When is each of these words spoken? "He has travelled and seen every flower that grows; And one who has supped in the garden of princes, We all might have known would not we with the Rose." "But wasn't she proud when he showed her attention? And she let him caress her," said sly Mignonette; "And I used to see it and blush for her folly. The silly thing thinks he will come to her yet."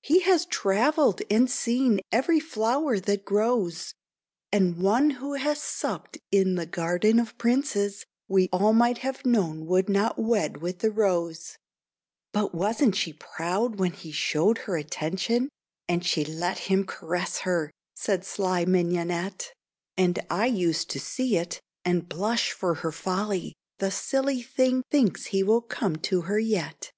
"He 0.00 0.20
has 0.20 0.46
travelled 0.46 1.20
and 1.30 1.50
seen 1.50 2.00
every 2.10 2.40
flower 2.40 2.98
that 3.00 3.26
grows; 3.26 3.92
And 4.50 4.78
one 4.78 5.10
who 5.20 5.34
has 5.34 5.62
supped 5.62 6.16
in 6.32 6.54
the 6.54 6.64
garden 6.64 7.20
of 7.20 7.36
princes, 7.36 8.06
We 8.26 8.48
all 8.50 8.72
might 8.72 8.96
have 9.04 9.26
known 9.26 9.66
would 9.66 9.90
not 9.90 10.18
we 10.18 10.48
with 10.58 10.78
the 10.78 10.90
Rose." 10.90 11.58
"But 12.32 12.54
wasn't 12.54 12.94
she 12.96 13.12
proud 13.12 13.78
when 13.78 13.92
he 13.92 14.10
showed 14.10 14.56
her 14.64 14.78
attention? 14.78 15.50
And 15.86 16.02
she 16.02 16.24
let 16.24 16.60
him 16.60 16.86
caress 16.86 17.40
her," 17.40 17.70
said 17.94 18.24
sly 18.24 18.64
Mignonette; 18.64 19.52
"And 19.98 20.18
I 20.30 20.46
used 20.46 20.88
to 20.92 20.98
see 20.98 21.36
it 21.36 21.60
and 21.84 22.08
blush 22.08 22.52
for 22.52 22.76
her 22.76 22.90
folly. 22.90 23.52
The 23.80 23.90
silly 23.90 24.40
thing 24.40 24.82
thinks 24.90 25.26
he 25.26 25.42
will 25.42 25.60
come 25.60 25.96
to 25.96 26.22
her 26.22 26.38
yet." 26.38 26.90